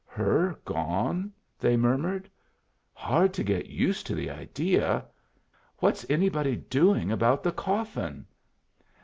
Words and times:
"Her 0.07 0.57
gone!" 0.65 1.31
they 1.59 1.77
murmured. 1.77 2.27
"Hard 2.91 3.35
to 3.35 3.43
get 3.43 3.67
used 3.69 4.07
to 4.07 4.15
the 4.15 4.31
idea. 4.31 5.05
What's 5.77 6.09
anybody 6.09 6.55
doing 6.55 7.11
about 7.11 7.43
the 7.43 7.51
coffin?" 7.51 8.25